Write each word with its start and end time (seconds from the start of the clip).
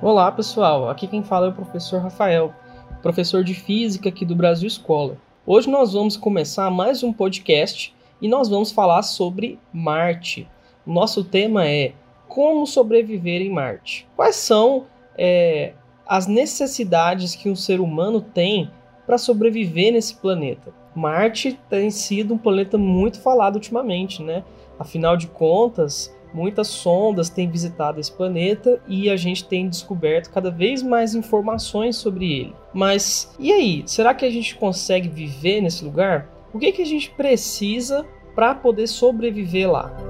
Olá 0.00 0.30
pessoal, 0.30 0.88
aqui 0.88 1.08
quem 1.08 1.24
fala 1.24 1.46
é 1.46 1.48
o 1.48 1.54
professor 1.54 2.00
Rafael, 2.00 2.54
professor 3.02 3.42
de 3.42 3.52
Física 3.52 4.08
aqui 4.08 4.24
do 4.24 4.36
Brasil 4.36 4.68
Escola. 4.68 5.16
Hoje 5.44 5.68
nós 5.68 5.92
vamos 5.92 6.16
começar 6.16 6.70
mais 6.70 7.02
um 7.02 7.12
podcast 7.12 7.92
e 8.22 8.28
nós 8.28 8.48
vamos 8.48 8.70
falar 8.70 9.02
sobre 9.02 9.58
Marte. 9.72 10.48
Nosso 10.86 11.24
tema 11.24 11.66
é 11.66 11.94
como 12.28 12.64
sobreviver 12.64 13.42
em 13.42 13.50
Marte. 13.50 14.06
Quais 14.14 14.36
são 14.36 14.86
é, 15.16 15.72
as 16.06 16.28
necessidades 16.28 17.34
que 17.34 17.50
um 17.50 17.56
ser 17.56 17.80
humano 17.80 18.20
tem 18.20 18.70
para 19.04 19.18
sobreviver 19.18 19.92
nesse 19.92 20.14
planeta? 20.14 20.72
Marte 20.94 21.58
tem 21.68 21.90
sido 21.90 22.34
um 22.34 22.38
planeta 22.38 22.78
muito 22.78 23.20
falado 23.20 23.56
ultimamente, 23.56 24.22
né? 24.22 24.44
Afinal 24.78 25.16
de 25.16 25.26
contas, 25.26 26.16
Muitas 26.32 26.68
sondas 26.68 27.28
têm 27.28 27.50
visitado 27.50 27.98
esse 27.98 28.12
planeta 28.12 28.80
e 28.86 29.08
a 29.08 29.16
gente 29.16 29.44
tem 29.44 29.68
descoberto 29.68 30.30
cada 30.30 30.50
vez 30.50 30.82
mais 30.82 31.14
informações 31.14 31.96
sobre 31.96 32.32
ele. 32.32 32.54
Mas 32.72 33.34
e 33.38 33.52
aí? 33.52 33.82
Será 33.86 34.14
que 34.14 34.24
a 34.24 34.30
gente 34.30 34.56
consegue 34.56 35.08
viver 35.08 35.60
nesse 35.60 35.84
lugar? 35.84 36.28
O 36.52 36.58
que, 36.58 36.72
que 36.72 36.82
a 36.82 36.86
gente 36.86 37.10
precisa 37.10 38.06
para 38.34 38.54
poder 38.54 38.86
sobreviver 38.86 39.70
lá? 39.70 40.07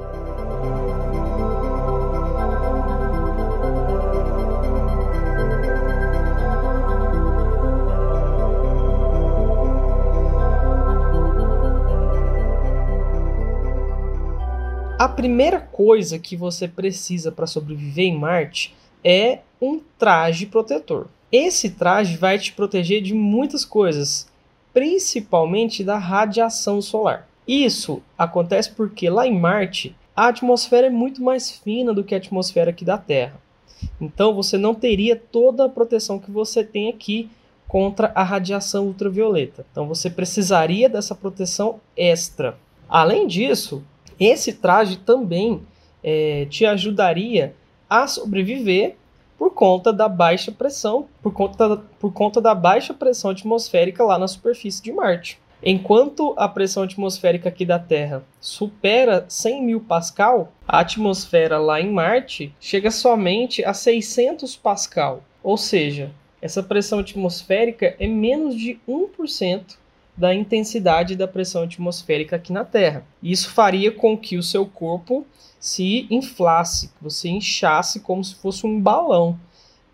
A 14.98 15.08
primeira 15.08 15.60
coisa 15.60 16.18
que 16.18 16.36
você 16.36 16.66
precisa 16.66 17.30
para 17.30 17.46
sobreviver 17.46 18.06
em 18.06 18.18
Marte 18.18 18.74
é 19.04 19.38
um 19.62 19.80
traje 19.96 20.44
protetor. 20.44 21.06
Esse 21.30 21.70
traje 21.70 22.16
vai 22.16 22.36
te 22.36 22.52
proteger 22.52 23.00
de 23.00 23.14
muitas 23.14 23.64
coisas, 23.64 24.26
principalmente 24.74 25.84
da 25.84 25.96
radiação 25.96 26.82
solar. 26.82 27.28
Isso 27.46 28.02
acontece 28.18 28.72
porque 28.72 29.08
lá 29.08 29.24
em 29.24 29.38
Marte 29.38 29.94
a 30.16 30.26
atmosfera 30.26 30.88
é 30.88 30.90
muito 30.90 31.22
mais 31.22 31.48
fina 31.48 31.94
do 31.94 32.02
que 32.02 32.12
a 32.12 32.18
atmosfera 32.18 32.70
aqui 32.70 32.84
da 32.84 32.98
Terra. 32.98 33.40
Então 34.00 34.34
você 34.34 34.58
não 34.58 34.74
teria 34.74 35.14
toda 35.14 35.66
a 35.66 35.68
proteção 35.68 36.18
que 36.18 36.32
você 36.32 36.64
tem 36.64 36.90
aqui 36.90 37.30
contra 37.68 38.10
a 38.16 38.24
radiação 38.24 38.86
ultravioleta. 38.88 39.64
Então 39.70 39.86
você 39.86 40.10
precisaria 40.10 40.88
dessa 40.88 41.14
proteção 41.14 41.78
extra. 41.96 42.58
Além 42.88 43.28
disso, 43.28 43.84
esse 44.18 44.54
traje 44.54 44.96
também 44.98 45.62
é, 46.02 46.46
te 46.50 46.64
ajudaria 46.66 47.54
a 47.88 48.06
sobreviver 48.06 48.96
por 49.38 49.52
conta 49.52 49.92
da 49.92 50.08
baixa 50.08 50.50
pressão, 50.50 51.06
por 51.22 51.32
conta, 51.32 51.76
por 52.00 52.12
conta 52.12 52.40
da 52.40 52.54
baixa 52.54 52.92
pressão 52.92 53.30
atmosférica 53.30 54.04
lá 54.04 54.18
na 54.18 54.26
superfície 54.26 54.82
de 54.82 54.92
Marte. 54.92 55.38
Enquanto 55.62 56.34
a 56.36 56.48
pressão 56.48 56.84
atmosférica 56.84 57.48
aqui 57.48 57.64
da 57.64 57.78
Terra 57.78 58.24
supera 58.40 59.24
100 59.28 59.64
mil 59.64 59.80
pascal, 59.80 60.52
a 60.66 60.80
atmosfera 60.80 61.58
lá 61.58 61.80
em 61.80 61.90
Marte 61.90 62.54
chega 62.60 62.90
somente 62.90 63.64
a 63.64 63.74
600 63.74 64.56
pascal. 64.56 65.22
Ou 65.42 65.56
seja, 65.56 66.12
essa 66.40 66.62
pressão 66.62 67.00
atmosférica 67.00 67.96
é 67.98 68.06
menos 68.06 68.54
de 68.54 68.78
1% 68.88 69.76
da 70.18 70.34
intensidade 70.34 71.14
da 71.14 71.28
pressão 71.28 71.62
atmosférica 71.62 72.36
aqui 72.36 72.52
na 72.52 72.64
Terra. 72.64 73.04
Isso 73.22 73.50
faria 73.50 73.92
com 73.92 74.18
que 74.18 74.36
o 74.36 74.42
seu 74.42 74.66
corpo 74.66 75.24
se 75.60 76.08
inflasse, 76.10 76.90
você 77.00 77.28
inchasse 77.28 78.00
como 78.00 78.24
se 78.24 78.34
fosse 78.34 78.66
um 78.66 78.80
balão. 78.80 79.38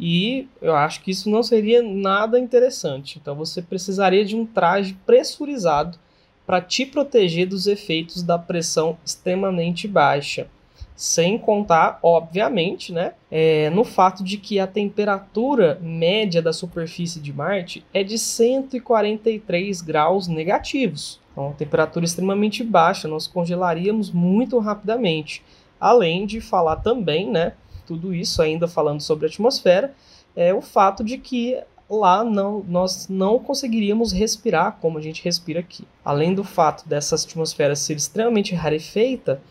E 0.00 0.48
eu 0.62 0.74
acho 0.74 1.02
que 1.02 1.10
isso 1.10 1.28
não 1.28 1.42
seria 1.42 1.82
nada 1.82 2.40
interessante. 2.40 3.18
Então 3.20 3.34
você 3.34 3.60
precisaria 3.60 4.24
de 4.24 4.34
um 4.34 4.46
traje 4.46 4.96
pressurizado 5.04 5.98
para 6.46 6.60
te 6.60 6.86
proteger 6.86 7.46
dos 7.46 7.66
efeitos 7.66 8.22
da 8.22 8.38
pressão 8.38 8.96
extremamente 9.04 9.86
baixa. 9.86 10.48
Sem 10.96 11.36
contar, 11.36 11.98
obviamente, 12.02 12.92
né, 12.92 13.14
é, 13.30 13.68
no 13.70 13.82
fato 13.82 14.22
de 14.22 14.36
que 14.36 14.60
a 14.60 14.66
temperatura 14.66 15.78
média 15.82 16.40
da 16.40 16.52
superfície 16.52 17.20
de 17.20 17.32
Marte 17.32 17.84
é 17.92 18.04
de 18.04 18.16
143 18.16 19.80
graus 19.80 20.28
negativos. 20.28 21.20
Então, 21.32 21.46
uma 21.46 21.54
temperatura 21.54 22.04
extremamente 22.04 22.62
baixa, 22.62 23.08
nós 23.08 23.26
congelaríamos 23.26 24.12
muito 24.12 24.56
rapidamente. 24.60 25.42
Além 25.80 26.26
de 26.26 26.40
falar 26.40 26.76
também, 26.76 27.28
né, 27.28 27.54
tudo 27.84 28.14
isso 28.14 28.40
ainda 28.40 28.68
falando 28.68 29.00
sobre 29.00 29.26
a 29.26 29.28
atmosfera, 29.28 29.92
é 30.36 30.54
o 30.54 30.60
fato 30.60 31.02
de 31.02 31.18
que 31.18 31.60
lá 31.88 32.24
não, 32.24 32.64
nós 32.66 33.08
não 33.08 33.38
conseguiríamos 33.38 34.12
respirar 34.12 34.78
como 34.80 34.98
a 34.98 35.02
gente 35.02 35.22
respira 35.22 35.60
aqui. 35.60 35.84
Além 36.04 36.34
do 36.34 36.44
fato 36.44 36.88
dessa 36.88 37.14
atmosfera 37.14 37.76
ser 37.76 37.96
extremamente 37.96 38.54
rarefeita, 38.54 39.42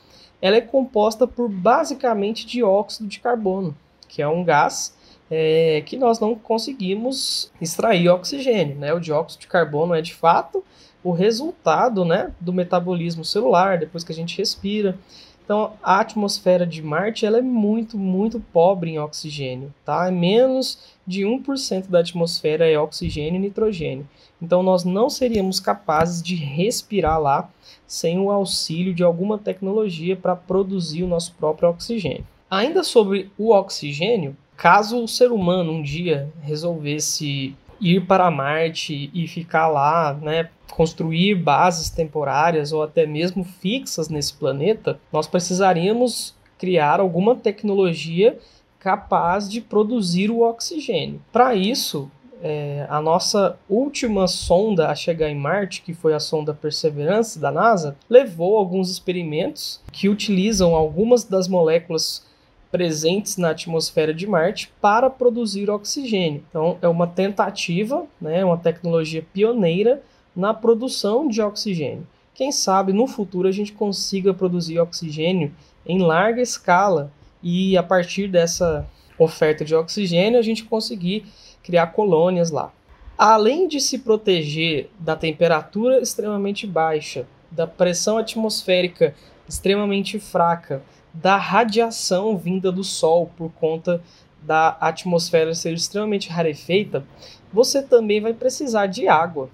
ela 0.44 0.58
é 0.58 0.62
composta 0.62 1.26
por 1.26 1.48
basicamente 1.48 2.46
dióxido 2.46 3.08
de 3.08 3.22
carbono, 3.22 3.74
que 4.10 4.22
é 4.22 4.28
um 4.28 4.44
gás 4.44 4.94
é, 5.32 5.82
que 5.86 5.96
nós 5.96 6.20
não 6.20 6.36
conseguimos 6.36 7.50
extrair 7.62 8.10
oxigênio. 8.10 8.76
Né? 8.76 8.94
O 8.94 9.00
dióxido 9.00 9.40
de 9.40 9.48
carbono 9.48 9.96
é 9.96 10.02
de 10.02 10.14
fato 10.14 10.62
o 11.02 11.12
resultado 11.12 12.04
né, 12.04 12.34
do 12.42 12.52
metabolismo 12.52 13.24
celular, 13.24 13.78
depois 13.78 14.04
que 14.04 14.12
a 14.12 14.16
gente 14.16 14.38
respira. 14.38 14.98
Então, 15.44 15.74
a 15.84 16.00
atmosfera 16.00 16.66
de 16.66 16.82
Marte 16.82 17.26
ela 17.26 17.38
é 17.38 17.42
muito, 17.42 17.98
muito 17.98 18.40
pobre 18.40 18.92
em 18.92 19.00
oxigênio. 19.00 19.74
Tá? 19.84 20.08
É 20.08 20.12
menos 20.12 20.80
de 21.06 21.24
1% 21.24 21.90
da 21.90 22.00
atmosfera 22.00 22.66
é 22.66 22.80
oxigênio 22.80 23.36
e 23.36 23.40
nitrogênio. 23.40 24.08
Então, 24.42 24.64
nós 24.64 24.86
não 24.86 25.10
seríamos 25.10 25.60
capazes 25.60 26.24
de 26.24 26.36
respirar 26.36 27.20
lá 27.20 27.50
sem 27.86 28.20
o 28.20 28.32
auxílio 28.32 28.94
de 28.94 29.04
alguma 29.04 29.38
tecnologia 29.38 30.16
para 30.16 30.36
produzir 30.36 31.04
o 31.04 31.08
nosso 31.08 31.34
próprio 31.34 31.70
oxigênio. 31.70 32.26
Ainda 32.50 32.84
sobre 32.84 33.30
o 33.38 33.52
oxigênio, 33.54 34.38
caso 34.56 35.04
o 35.04 35.08
ser 35.08 35.32
humano 35.32 35.72
um 35.72 35.82
dia 35.82 36.32
resolvesse 36.42 37.56
ir 37.84 38.06
para 38.06 38.32
Marte 38.32 39.12
e 39.14 39.28
ficar 39.28 39.68
lá, 39.68 40.14
né, 40.14 40.50
construir 40.72 41.36
bases 41.36 41.90
temporárias 41.90 42.72
ou 42.72 42.82
até 42.82 43.06
mesmo 43.06 43.44
fixas 43.44 44.08
nesse 44.08 44.34
planeta, 44.34 45.00
nós 45.12 45.28
precisaríamos 45.28 46.34
criar 46.58 47.02
alguma 47.02 47.36
tecnologia 47.36 48.40
capaz 48.80 49.50
de 49.50 49.62
produzir 49.62 50.32
o 50.32 50.42
oxigênio. 50.42 51.22
Para 51.32 51.56
isso, 51.56 52.10
é, 52.42 52.86
a 52.90 53.02
nossa 53.02 53.58
última 53.70 54.28
sonda 54.28 54.90
a 54.90 54.96
chegar 54.96 55.30
em 55.30 55.36
Marte, 55.36 55.82
que 55.82 55.94
foi 55.94 56.14
a 56.14 56.20
sonda 56.20 56.54
Perseverance 56.54 57.40
da 57.40 57.52
NASA, 57.52 57.96
levou 58.10 58.58
alguns 58.58 58.90
experimentos 58.90 59.82
que 59.92 60.10
utilizam 60.10 60.76
algumas 60.76 61.24
das 61.24 61.48
moléculas 61.48 62.26
presentes 62.74 63.38
na 63.38 63.52
atmosfera 63.52 64.12
de 64.12 64.26
Marte 64.26 64.74
para 64.82 65.08
produzir 65.08 65.70
oxigênio. 65.70 66.44
Então, 66.50 66.76
é 66.82 66.88
uma 66.88 67.06
tentativa, 67.06 68.08
né, 68.20 68.44
uma 68.44 68.58
tecnologia 68.58 69.24
pioneira 69.32 70.02
na 70.36 70.56
produção 70.56 71.28
de 71.28 71.40
oxigênio. 71.40 72.08
Quem 72.34 72.52
sabe 72.52 72.92
no 72.92 73.06
futuro 73.06 73.48
a 73.48 73.52
gente 73.52 73.74
consiga 73.74 74.34
produzir 74.34 74.80
oxigênio 74.80 75.54
em 75.86 76.00
larga 76.00 76.42
escala 76.42 77.12
e 77.44 77.78
a 77.78 77.84
partir 77.84 78.28
dessa 78.28 78.88
oferta 79.20 79.64
de 79.64 79.76
oxigênio 79.76 80.40
a 80.40 80.42
gente 80.42 80.64
conseguir 80.64 81.28
criar 81.62 81.88
colônias 81.88 82.50
lá. 82.50 82.74
Além 83.16 83.68
de 83.68 83.80
se 83.80 84.00
proteger 84.00 84.90
da 85.00 85.16
temperatura 85.16 86.02
extremamente 86.02 86.66
baixa, 86.66 87.28
da 87.52 87.68
pressão 87.68 88.18
atmosférica 88.18 89.14
extremamente 89.48 90.18
fraca, 90.18 90.82
da 91.14 91.38
radiação 91.38 92.36
vinda 92.38 92.72
do 92.72 92.84
Sol 92.84 93.32
por 93.38 93.52
conta 93.52 94.02
da 94.42 94.76
atmosfera 94.82 95.54
ser 95.54 95.74
extremamente 95.74 96.30
rarefeita, 96.30 97.06
você 97.52 97.82
também 97.82 98.20
vai 98.20 98.34
precisar 98.34 98.88
de 98.88 99.08
água. 99.08 99.50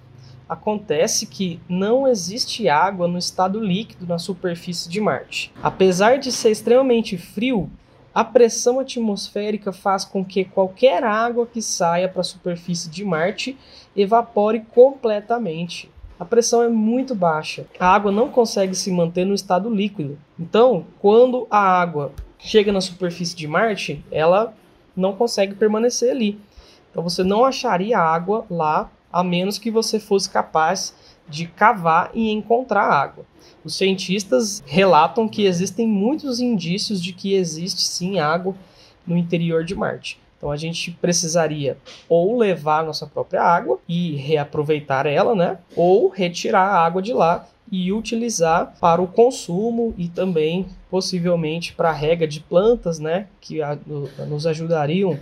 Acontece 0.48 1.26
que 1.26 1.60
não 1.68 2.08
existe 2.08 2.68
água 2.68 3.06
no 3.06 3.18
estado 3.18 3.60
líquido 3.60 4.06
na 4.06 4.18
superfície 4.18 4.88
de 4.88 5.00
Marte. 5.00 5.52
Apesar 5.62 6.18
de 6.18 6.32
ser 6.32 6.50
extremamente 6.50 7.16
frio, 7.16 7.70
a 8.12 8.24
pressão 8.24 8.80
atmosférica 8.80 9.72
faz 9.72 10.04
com 10.04 10.24
que 10.24 10.44
qualquer 10.44 11.04
água 11.04 11.46
que 11.46 11.62
saia 11.62 12.08
para 12.08 12.22
a 12.22 12.24
superfície 12.24 12.90
de 12.90 13.04
Marte 13.04 13.56
evapore 13.94 14.60
completamente. 14.74 15.88
A 16.20 16.24
pressão 16.26 16.62
é 16.62 16.68
muito 16.68 17.14
baixa. 17.14 17.64
A 17.78 17.94
água 17.94 18.12
não 18.12 18.28
consegue 18.28 18.74
se 18.74 18.90
manter 18.90 19.24
no 19.24 19.32
estado 19.32 19.70
líquido. 19.70 20.18
Então, 20.38 20.84
quando 20.98 21.46
a 21.50 21.58
água 21.58 22.12
chega 22.38 22.70
na 22.70 22.82
superfície 22.82 23.34
de 23.34 23.48
Marte, 23.48 24.04
ela 24.12 24.54
não 24.94 25.14
consegue 25.14 25.54
permanecer 25.54 26.10
ali. 26.10 26.38
Então, 26.90 27.02
você 27.02 27.24
não 27.24 27.42
acharia 27.42 27.98
água 27.98 28.44
lá 28.50 28.90
a 29.10 29.24
menos 29.24 29.56
que 29.56 29.70
você 29.70 29.98
fosse 29.98 30.28
capaz 30.28 30.94
de 31.26 31.46
cavar 31.46 32.10
e 32.12 32.30
encontrar 32.30 32.84
água. 32.84 33.24
Os 33.64 33.74
cientistas 33.74 34.62
relatam 34.66 35.26
que 35.26 35.46
existem 35.46 35.88
muitos 35.88 36.38
indícios 36.38 37.02
de 37.02 37.14
que 37.14 37.32
existe 37.32 37.80
sim 37.80 38.18
água 38.20 38.54
no 39.06 39.16
interior 39.16 39.64
de 39.64 39.74
Marte. 39.74 40.20
Então 40.40 40.50
a 40.50 40.56
gente 40.56 40.90
precisaria 40.92 41.76
ou 42.08 42.38
levar 42.38 42.82
nossa 42.82 43.06
própria 43.06 43.42
água 43.42 43.78
e 43.86 44.16
reaproveitar 44.16 45.04
ela, 45.04 45.34
né? 45.34 45.58
Ou 45.76 46.08
retirar 46.08 46.62
a 46.62 46.82
água 46.82 47.02
de 47.02 47.12
lá 47.12 47.46
e 47.70 47.92
utilizar 47.92 48.74
para 48.80 49.02
o 49.02 49.06
consumo 49.06 49.94
e 49.98 50.08
também 50.08 50.66
possivelmente 50.90 51.74
para 51.74 51.90
a 51.90 51.92
rega 51.92 52.26
de 52.26 52.40
plantas, 52.40 52.98
né, 52.98 53.28
que 53.40 53.62
a, 53.62 53.78
nos 54.26 54.44
ajudariam 54.44 55.20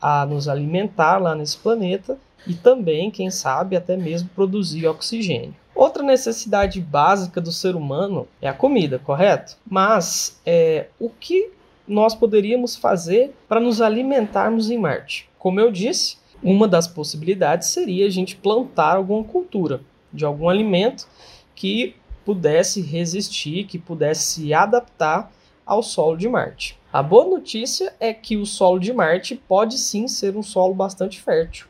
a 0.00 0.24
nos 0.24 0.48
alimentar 0.48 1.18
lá 1.18 1.34
nesse 1.34 1.58
planeta 1.58 2.16
e 2.46 2.54
também, 2.54 3.10
quem 3.10 3.30
sabe, 3.30 3.76
até 3.76 3.98
mesmo 3.98 4.30
produzir 4.34 4.86
oxigênio. 4.86 5.54
Outra 5.74 6.02
necessidade 6.02 6.80
básica 6.80 7.40
do 7.40 7.52
ser 7.52 7.76
humano 7.76 8.26
é 8.40 8.48
a 8.48 8.54
comida, 8.54 8.98
correto? 8.98 9.56
Mas 9.68 10.40
é, 10.44 10.86
o 10.98 11.10
que 11.10 11.50
nós 11.90 12.14
poderíamos 12.14 12.76
fazer 12.76 13.34
para 13.48 13.58
nos 13.58 13.80
alimentarmos 13.80 14.70
em 14.70 14.78
Marte? 14.78 15.28
Como 15.38 15.58
eu 15.58 15.72
disse, 15.72 16.18
uma 16.40 16.68
das 16.68 16.86
possibilidades 16.86 17.68
seria 17.68 18.06
a 18.06 18.10
gente 18.10 18.36
plantar 18.36 18.96
alguma 18.96 19.24
cultura 19.24 19.80
de 20.12 20.24
algum 20.24 20.48
alimento 20.48 21.08
que 21.54 21.96
pudesse 22.24 22.80
resistir, 22.80 23.64
que 23.64 23.76
pudesse 23.76 24.22
se 24.22 24.54
adaptar 24.54 25.32
ao 25.66 25.82
solo 25.82 26.16
de 26.16 26.28
Marte. 26.28 26.78
A 26.92 27.02
boa 27.02 27.24
notícia 27.24 27.92
é 27.98 28.14
que 28.14 28.36
o 28.36 28.46
solo 28.46 28.78
de 28.78 28.92
Marte 28.92 29.34
pode 29.34 29.76
sim 29.76 30.06
ser 30.06 30.36
um 30.36 30.42
solo 30.44 30.72
bastante 30.72 31.20
fértil, 31.20 31.66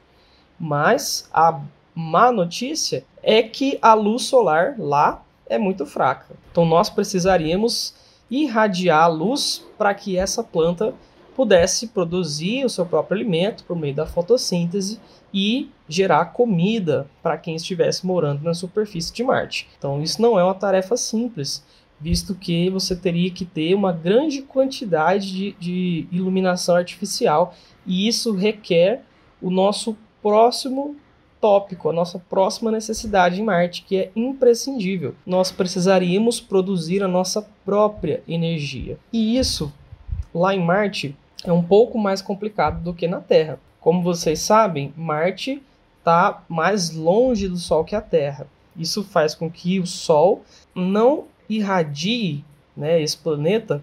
mas 0.59 1.29
a 1.33 1.63
má 1.95 2.31
notícia 2.31 3.05
é 3.23 3.43
que 3.43 3.79
a 3.81 3.95
luz 3.95 4.25
solar 4.25 4.75
lá 4.79 5.23
é 5.47 5.59
muito 5.59 5.87
fraca. 5.87 6.35
Então 6.51 6.65
nós 6.67 6.91
precisaríamos 6.91 7.95
irradiar 8.31 9.05
a 9.05 9.09
luz 9.09 9.65
para 9.77 9.93
que 9.95 10.17
essa 10.17 10.43
planta 10.45 10.95
pudesse 11.35 11.89
produzir 11.89 12.65
o 12.65 12.69
seu 12.69 12.85
próprio 12.85 13.17
alimento 13.17 13.65
por 13.65 13.77
meio 13.77 13.95
da 13.95 14.07
fotossíntese 14.07 15.01
e 15.33 15.71
gerar 15.89 16.27
comida 16.27 17.09
para 17.23 17.39
quem 17.39 17.57
estivesse 17.57 18.07
morando 18.07 18.43
na 18.43 18.53
superfície 18.53 19.13
de 19.13 19.23
Marte. 19.23 19.69
Então, 19.79 20.03
isso 20.03 20.21
não 20.21 20.39
é 20.39 20.45
uma 20.45 20.55
tarefa 20.55 20.97
simples, 20.97 21.65
visto 22.01 22.35
que 22.35 22.69
você 22.71 22.97
teria 22.97 23.31
que 23.31 23.45
ter 23.45 23.75
uma 23.75 23.93
grande 23.93 24.43
quantidade 24.43 25.33
de, 25.33 25.53
de 25.53 26.09
iluminação 26.11 26.77
artificial 26.77 27.55
e 27.87 28.09
isso 28.09 28.33
requer 28.35 29.03
o 29.41 29.51
nosso 29.51 29.97
próximo 30.23 30.97
tópico, 31.41 31.89
a 31.89 31.93
nossa 31.93 32.19
próxima 32.19 32.71
necessidade 32.71 33.41
em 33.41 33.45
Marte, 33.45 33.83
que 33.83 33.97
é 33.97 34.11
imprescindível. 34.15 35.15
Nós 35.25 35.51
precisaríamos 35.51 36.41
produzir 36.41 37.03
a 37.03 37.09
nossa 37.09 37.49
própria 37.65 38.23
energia. 38.29 38.99
E 39.13 39.39
isso, 39.39 39.73
lá 40.35 40.55
em 40.55 40.63
Marte, 40.63 41.17
é 41.45 41.53
um 41.53 41.63
pouco 41.63 41.99
mais 41.99 42.21
complicado 42.21 42.83
do 42.83 42.95
que 42.95 43.09
na 43.09 43.21
Terra. 43.21 43.59
Como 43.81 44.03
vocês 44.03 44.41
sabem, 44.41 44.93
Marte 44.97 45.63
está 45.99 46.43
mais 46.49 46.91
longe 46.95 47.49
do 47.49 47.57
Sol 47.57 47.85
que 47.85 47.97
a 47.97 48.01
Terra. 48.01 48.47
Isso 48.77 49.03
faz 49.03 49.35
com 49.35 49.51
que 49.51 49.81
o 49.81 49.87
Sol 49.87 50.43
não 50.75 51.25
irradie 51.49 52.45
né, 52.77 53.01
esse 53.03 53.17
planeta 53.17 53.83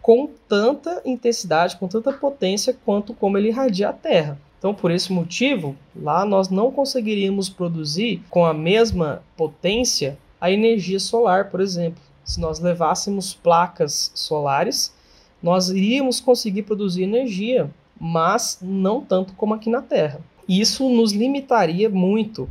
com 0.00 0.28
tanta 0.48 1.00
intensidade, 1.04 1.76
com 1.76 1.86
tanta 1.86 2.12
potência 2.12 2.76
quanto 2.84 3.14
como 3.14 3.38
ele 3.38 3.48
irradia 3.48 3.88
a 3.88 3.92
Terra. 3.92 4.38
Então, 4.62 4.72
por 4.72 4.92
esse 4.92 5.12
motivo, 5.12 5.74
lá 5.96 6.24
nós 6.24 6.48
não 6.48 6.70
conseguiríamos 6.70 7.48
produzir 7.48 8.22
com 8.30 8.46
a 8.46 8.54
mesma 8.54 9.20
potência 9.36 10.16
a 10.40 10.52
energia 10.52 11.00
solar, 11.00 11.50
por 11.50 11.60
exemplo. 11.60 12.00
Se 12.24 12.40
nós 12.40 12.60
levássemos 12.60 13.34
placas 13.34 14.12
solares, 14.14 14.94
nós 15.42 15.68
iríamos 15.68 16.20
conseguir 16.20 16.62
produzir 16.62 17.02
energia 17.02 17.68
mas 18.04 18.58
não 18.60 19.00
tanto 19.00 19.32
como 19.34 19.54
aqui 19.54 19.70
na 19.70 19.80
Terra. 19.80 20.20
Isso 20.48 20.88
nos 20.88 21.12
limitaria 21.12 21.88
muito 21.88 22.50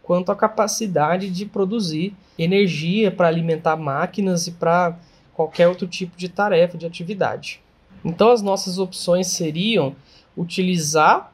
quanto 0.00 0.30
à 0.30 0.36
capacidade 0.36 1.28
de 1.28 1.44
produzir 1.44 2.14
energia 2.38 3.10
para 3.10 3.26
alimentar 3.26 3.76
máquinas 3.76 4.46
e 4.46 4.52
para 4.52 4.96
qualquer 5.34 5.66
outro 5.66 5.88
tipo 5.88 6.16
de 6.16 6.28
tarefa, 6.28 6.78
de 6.78 6.86
atividade. 6.86 7.60
Então, 8.04 8.30
as 8.30 8.42
nossas 8.42 8.78
opções 8.78 9.26
seriam 9.26 9.96
utilizar 10.36 11.31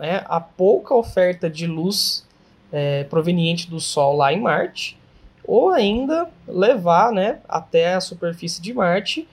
né, 0.00 0.24
a 0.24 0.40
pouca 0.40 0.94
oferta 0.94 1.50
de 1.50 1.66
luz 1.66 2.26
é, 2.72 3.04
proveniente 3.04 3.68
do 3.68 3.78
Sol 3.78 4.16
lá 4.16 4.32
em 4.32 4.40
Marte, 4.40 4.96
ou 5.44 5.68
ainda 5.68 6.26
levar 6.48 7.12
né, 7.12 7.40
até 7.46 7.94
a 7.94 8.00
superfície 8.00 8.62
de 8.62 8.72
Marte 8.72 9.28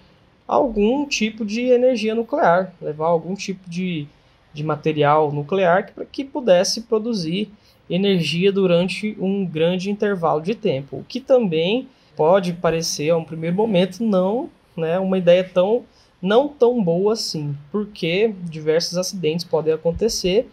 algum 0.46 1.06
tipo 1.06 1.46
de 1.46 1.62
energia 1.62 2.14
nuclear, 2.14 2.74
levar 2.82 3.08
algum 3.08 3.34
tipo 3.34 3.70
de, 3.70 4.08
de 4.54 4.62
material 4.62 5.32
nuclear 5.32 5.86
que, 5.86 6.06
que 6.06 6.24
pudesse 6.26 6.82
produzir 6.82 7.50
energia 7.90 8.52
durante 8.52 9.16
um 9.22 9.46
grande 9.46 9.90
intervalo 9.90 10.42
de 10.42 10.54
tempo, 10.54 10.98
o 10.98 11.04
que 11.04 11.22
também 11.22 11.88
pode 12.18 12.52
parecer 12.52 13.10
a 13.10 13.18
um 13.18 13.24
primeiro 13.24 13.56
momento 13.56 14.04
não 14.04 14.50
né, 14.76 15.00
uma 15.00 15.18
ideia 15.18 15.46
tão 15.46 15.86
não 16.22 16.48
tão 16.48 16.84
boa 16.84 17.14
assim, 17.14 17.56
porque 17.72 18.34
diversos 18.44 18.98
acidentes 18.98 19.46
podem 19.46 19.74
acontecer 19.74 20.50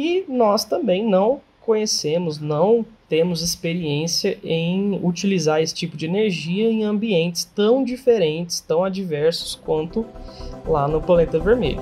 e 0.00 0.24
nós 0.28 0.64
também 0.64 1.04
não 1.04 1.40
conhecemos, 1.60 2.38
não 2.38 2.86
temos 3.08 3.42
experiência 3.42 4.38
em 4.44 4.96
utilizar 5.02 5.60
esse 5.60 5.74
tipo 5.74 5.96
de 5.96 6.06
energia 6.06 6.70
em 6.70 6.84
ambientes 6.84 7.44
tão 7.44 7.82
diferentes, 7.82 8.60
tão 8.60 8.84
adversos 8.84 9.56
quanto 9.56 10.06
lá 10.64 10.86
no 10.86 11.02
planeta 11.02 11.40
vermelho. 11.40 11.80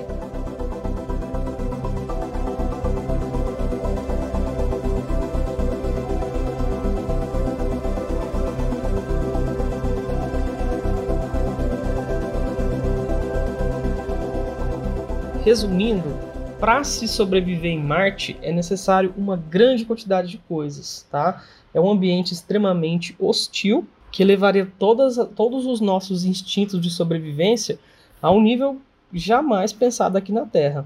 Resumindo, 15.45 16.26
para 16.59 16.83
se 16.83 17.07
sobreviver 17.07 17.71
em 17.71 17.81
Marte 17.81 18.37
é 18.41 18.51
necessário 18.51 19.13
uma 19.15 19.37
grande 19.37 19.85
quantidade 19.85 20.29
de 20.29 20.37
coisas, 20.39 21.07
tá? 21.09 21.43
É 21.73 21.79
um 21.79 21.89
ambiente 21.89 22.33
extremamente 22.33 23.15
hostil 23.19 23.87
que 24.11 24.23
levaria 24.23 24.71
todas, 24.79 25.17
todos 25.35 25.65
os 25.65 25.79
nossos 25.79 26.25
instintos 26.25 26.81
de 26.81 26.89
sobrevivência 26.89 27.77
a 28.21 28.31
um 28.31 28.41
nível 28.41 28.81
jamais 29.13 29.71
pensado 29.71 30.17
aqui 30.17 30.31
na 30.31 30.45
Terra. 30.45 30.85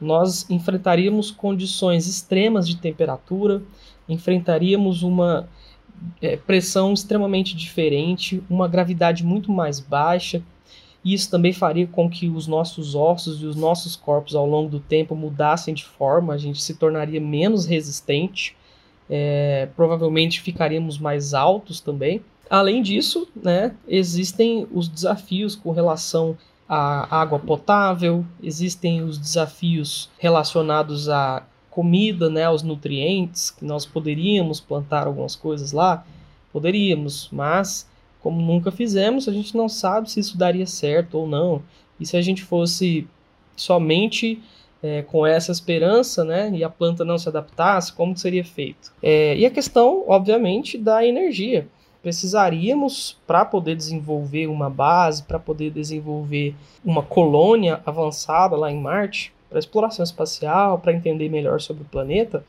Nós 0.00 0.48
enfrentaríamos 0.50 1.30
condições 1.30 2.08
extremas 2.08 2.66
de 2.66 2.76
temperatura, 2.76 3.62
enfrentaríamos 4.08 5.02
uma 5.02 5.48
é, 6.20 6.36
pressão 6.36 6.92
extremamente 6.92 7.56
diferente, 7.56 8.42
uma 8.50 8.66
gravidade 8.66 9.24
muito 9.24 9.52
mais 9.52 9.78
baixa, 9.78 10.42
isso 11.04 11.30
também 11.30 11.52
faria 11.52 11.86
com 11.86 12.08
que 12.08 12.28
os 12.28 12.46
nossos 12.46 12.94
ossos 12.94 13.42
e 13.42 13.46
os 13.46 13.54
nossos 13.54 13.94
corpos 13.94 14.34
ao 14.34 14.46
longo 14.46 14.70
do 14.70 14.80
tempo 14.80 15.14
mudassem 15.14 15.74
de 15.74 15.84
forma, 15.84 16.32
a 16.32 16.38
gente 16.38 16.62
se 16.62 16.74
tornaria 16.74 17.20
menos 17.20 17.66
resistente, 17.66 18.56
é, 19.10 19.68
provavelmente 19.76 20.40
ficaríamos 20.40 20.98
mais 20.98 21.34
altos 21.34 21.80
também. 21.80 22.22
Além 22.48 22.82
disso, 22.82 23.28
né, 23.36 23.74
existem 23.86 24.66
os 24.72 24.88
desafios 24.88 25.54
com 25.54 25.72
relação 25.72 26.38
à 26.66 27.20
água 27.20 27.38
potável, 27.38 28.24
existem 28.42 29.02
os 29.02 29.18
desafios 29.18 30.08
relacionados 30.18 31.08
à 31.10 31.42
comida, 31.70 32.30
né, 32.30 32.44
aos 32.44 32.62
nutrientes, 32.62 33.50
que 33.50 33.64
nós 33.64 33.84
poderíamos 33.84 34.60
plantar 34.60 35.06
algumas 35.06 35.36
coisas 35.36 35.72
lá, 35.72 36.06
poderíamos, 36.52 37.28
mas 37.32 37.86
como 38.24 38.40
nunca 38.40 38.72
fizemos, 38.72 39.28
a 39.28 39.32
gente 39.32 39.54
não 39.54 39.68
sabe 39.68 40.10
se 40.10 40.18
isso 40.18 40.38
daria 40.38 40.64
certo 40.64 41.18
ou 41.18 41.28
não. 41.28 41.62
E 42.00 42.06
se 42.06 42.16
a 42.16 42.22
gente 42.22 42.42
fosse 42.42 43.06
somente 43.54 44.42
é, 44.82 45.02
com 45.02 45.26
essa 45.26 45.52
esperança, 45.52 46.24
né, 46.24 46.50
e 46.54 46.64
a 46.64 46.70
planta 46.70 47.04
não 47.04 47.18
se 47.18 47.28
adaptasse, 47.28 47.92
como 47.92 48.16
seria 48.16 48.42
feito? 48.42 48.94
É, 49.02 49.36
e 49.36 49.44
a 49.44 49.50
questão, 49.50 50.04
obviamente, 50.06 50.78
da 50.78 51.06
energia. 51.06 51.68
Precisaríamos, 52.02 53.18
para 53.26 53.44
poder 53.44 53.76
desenvolver 53.76 54.46
uma 54.46 54.70
base, 54.70 55.22
para 55.22 55.38
poder 55.38 55.70
desenvolver 55.70 56.54
uma 56.82 57.02
colônia 57.02 57.82
avançada 57.84 58.56
lá 58.56 58.72
em 58.72 58.80
Marte, 58.80 59.34
para 59.50 59.58
exploração 59.58 60.02
espacial, 60.02 60.78
para 60.78 60.94
entender 60.94 61.28
melhor 61.28 61.60
sobre 61.60 61.82
o 61.82 61.86
planeta, 61.86 62.42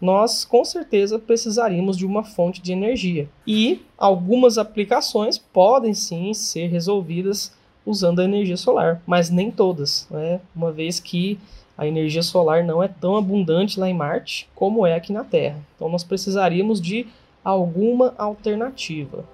nós 0.00 0.44
com 0.44 0.64
certeza 0.64 1.18
precisaríamos 1.18 1.96
de 1.96 2.04
uma 2.04 2.22
fonte 2.22 2.60
de 2.60 2.72
energia. 2.72 3.28
E 3.46 3.82
algumas 3.96 4.58
aplicações 4.58 5.38
podem 5.38 5.94
sim 5.94 6.34
ser 6.34 6.66
resolvidas 6.68 7.52
usando 7.84 8.20
a 8.20 8.24
energia 8.24 8.56
solar, 8.56 9.00
mas 9.06 9.30
nem 9.30 9.50
todas, 9.50 10.08
né? 10.10 10.40
uma 10.54 10.72
vez 10.72 10.98
que 10.98 11.38
a 11.78 11.86
energia 11.86 12.22
solar 12.22 12.64
não 12.64 12.82
é 12.82 12.88
tão 12.88 13.16
abundante 13.16 13.78
lá 13.78 13.88
em 13.88 13.94
Marte 13.94 14.48
como 14.54 14.86
é 14.86 14.94
aqui 14.94 15.12
na 15.12 15.24
Terra. 15.24 15.58
Então 15.76 15.88
nós 15.88 16.02
precisaríamos 16.02 16.80
de 16.80 17.06
alguma 17.44 18.14
alternativa. 18.18 19.24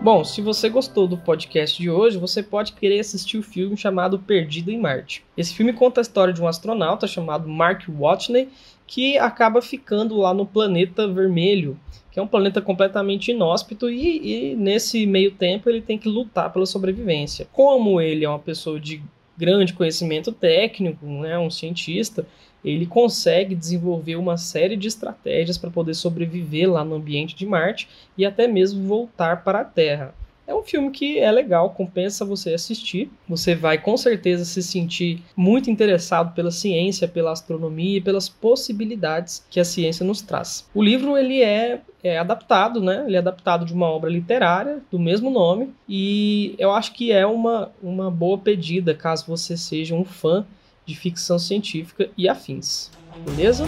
Bom, 0.00 0.22
se 0.22 0.40
você 0.40 0.68
gostou 0.68 1.08
do 1.08 1.18
podcast 1.18 1.76
de 1.76 1.90
hoje, 1.90 2.18
você 2.18 2.40
pode 2.40 2.72
querer 2.72 3.00
assistir 3.00 3.36
o 3.36 3.42
filme 3.42 3.76
chamado 3.76 4.16
Perdido 4.16 4.70
em 4.70 4.78
Marte. 4.78 5.24
Esse 5.36 5.52
filme 5.52 5.72
conta 5.72 6.00
a 6.00 6.02
história 6.02 6.32
de 6.32 6.40
um 6.40 6.46
astronauta 6.46 7.08
chamado 7.08 7.48
Mark 7.48 7.82
Watney 7.88 8.48
que 8.86 9.18
acaba 9.18 9.60
ficando 9.60 10.16
lá 10.16 10.32
no 10.32 10.46
planeta 10.46 11.08
vermelho, 11.08 11.78
que 12.12 12.18
é 12.20 12.22
um 12.22 12.28
planeta 12.28 12.62
completamente 12.62 13.32
inóspito, 13.32 13.90
e, 13.90 14.52
e, 14.52 14.54
nesse 14.54 15.04
meio 15.04 15.32
tempo 15.32 15.68
ele 15.68 15.82
tem 15.82 15.98
que 15.98 16.08
lutar 16.08 16.52
pela 16.52 16.64
sobrevivência. 16.64 17.48
Como 17.52 18.00
ele 18.00 18.24
é 18.24 18.28
uma 18.28 18.38
pessoa 18.38 18.78
de 18.78 19.02
grande 19.38 19.72
conhecimento 19.72 20.32
técnico, 20.32 21.06
né, 21.06 21.38
um 21.38 21.50
cientista, 21.50 22.26
ele 22.64 22.86
consegue 22.86 23.54
desenvolver 23.54 24.16
uma 24.16 24.36
série 24.36 24.76
de 24.76 24.88
estratégias 24.88 25.56
para 25.56 25.70
poder 25.70 25.94
sobreviver 25.94 26.70
lá 26.70 26.84
no 26.84 26.96
ambiente 26.96 27.36
de 27.36 27.46
Marte 27.46 27.88
e 28.16 28.26
até 28.26 28.48
mesmo 28.48 28.86
voltar 28.86 29.44
para 29.44 29.60
a 29.60 29.64
Terra. 29.64 30.12
É 30.48 30.54
um 30.54 30.62
filme 30.62 30.90
que 30.90 31.18
é 31.18 31.30
legal, 31.30 31.68
compensa 31.70 32.24
você 32.24 32.54
assistir. 32.54 33.12
Você 33.28 33.54
vai 33.54 33.76
com 33.76 33.98
certeza 33.98 34.46
se 34.46 34.62
sentir 34.62 35.22
muito 35.36 35.70
interessado 35.70 36.34
pela 36.34 36.50
ciência, 36.50 37.06
pela 37.06 37.32
astronomia 37.32 37.98
e 37.98 38.00
pelas 38.00 38.30
possibilidades 38.30 39.44
que 39.50 39.60
a 39.60 39.64
ciência 39.64 40.06
nos 40.06 40.22
traz. 40.22 40.66
O 40.74 40.82
livro 40.82 41.18
ele 41.18 41.42
é, 41.42 41.82
é 42.02 42.18
adaptado, 42.18 42.80
né? 42.80 43.04
Ele 43.06 43.16
é 43.16 43.18
adaptado 43.18 43.66
de 43.66 43.74
uma 43.74 43.90
obra 43.90 44.08
literária 44.08 44.78
do 44.90 44.98
mesmo 44.98 45.28
nome 45.28 45.68
e 45.86 46.54
eu 46.58 46.72
acho 46.72 46.94
que 46.94 47.12
é 47.12 47.26
uma, 47.26 47.70
uma 47.82 48.10
boa 48.10 48.38
pedida 48.38 48.94
caso 48.94 49.26
você 49.28 49.54
seja 49.54 49.94
um 49.94 50.04
fã 50.04 50.46
de 50.86 50.94
ficção 50.94 51.38
científica 51.38 52.08
e 52.16 52.26
afins. 52.26 52.90
Beleza? 53.26 53.66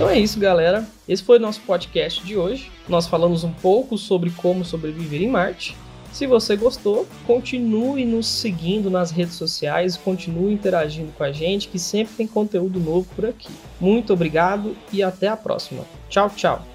Então 0.00 0.08
é 0.08 0.18
isso, 0.18 0.40
galera. 0.40 0.88
Esse 1.06 1.22
foi 1.22 1.36
o 1.36 1.40
nosso 1.40 1.60
podcast 1.60 2.24
de 2.24 2.34
hoje. 2.34 2.72
Nós 2.88 3.06
falamos 3.06 3.44
um 3.44 3.52
pouco 3.52 3.98
sobre 3.98 4.30
como 4.30 4.64
sobreviver 4.64 5.20
em 5.20 5.28
Marte. 5.28 5.76
Se 6.10 6.26
você 6.26 6.56
gostou, 6.56 7.06
continue 7.26 8.06
nos 8.06 8.26
seguindo 8.26 8.88
nas 8.88 9.10
redes 9.10 9.34
sociais, 9.34 9.98
continue 9.98 10.54
interagindo 10.54 11.12
com 11.12 11.22
a 11.22 11.30
gente, 11.30 11.68
que 11.68 11.78
sempre 11.78 12.14
tem 12.14 12.26
conteúdo 12.26 12.80
novo 12.80 13.06
por 13.14 13.26
aqui. 13.26 13.50
Muito 13.78 14.14
obrigado 14.14 14.74
e 14.90 15.02
até 15.02 15.28
a 15.28 15.36
próxima. 15.36 15.84
Tchau, 16.08 16.30
tchau. 16.30 16.69